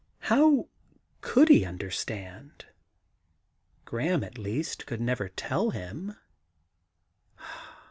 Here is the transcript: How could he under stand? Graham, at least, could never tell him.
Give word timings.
How 0.31 0.67
could 1.21 1.49
he 1.49 1.63
under 1.63 1.91
stand? 1.91 2.65
Graham, 3.85 4.23
at 4.23 4.39
least, 4.39 4.87
could 4.87 4.99
never 4.99 5.29
tell 5.29 5.69
him. 5.69 6.15